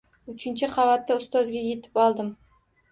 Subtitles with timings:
[0.31, 2.35] Uchinchi qavatda ustozga yetib oldim